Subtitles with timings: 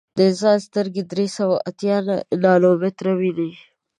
[0.17, 1.97] د انسان سترګې درې سوه اتیا
[2.43, 3.51] نانومیټره ویني.